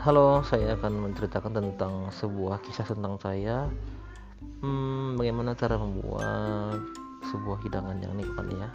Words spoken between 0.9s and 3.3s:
menceritakan tentang sebuah kisah tentang